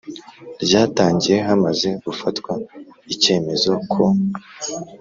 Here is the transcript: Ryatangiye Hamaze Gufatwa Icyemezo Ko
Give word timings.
Ryatangiye 0.63 1.37
Hamaze 1.47 1.89
Gufatwa 2.05 2.53
Icyemezo 3.13 3.71
Ko 3.91 4.03